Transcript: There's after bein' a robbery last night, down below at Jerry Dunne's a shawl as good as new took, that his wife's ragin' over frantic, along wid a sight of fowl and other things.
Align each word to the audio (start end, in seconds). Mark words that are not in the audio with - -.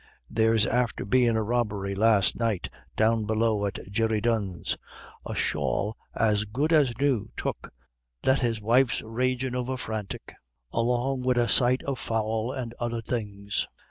There's 0.31 0.65
after 0.65 1.05
bein' 1.05 1.35
a 1.35 1.43
robbery 1.43 1.93
last 1.93 2.39
night, 2.39 2.71
down 2.95 3.25
below 3.25 3.67
at 3.67 3.77
Jerry 3.91 4.19
Dunne's 4.19 4.75
a 5.27 5.35
shawl 5.35 5.95
as 6.15 6.45
good 6.45 6.73
as 6.73 6.97
new 6.97 7.29
took, 7.37 7.71
that 8.23 8.39
his 8.39 8.59
wife's 8.63 9.03
ragin' 9.03 9.53
over 9.55 9.77
frantic, 9.77 10.33
along 10.73 11.21
wid 11.21 11.37
a 11.37 11.47
sight 11.47 11.83
of 11.83 11.99
fowl 11.99 12.51
and 12.51 12.73
other 12.79 13.03
things. 13.03 13.67